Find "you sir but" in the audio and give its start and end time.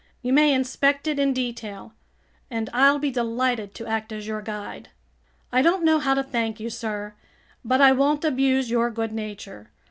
6.59-7.81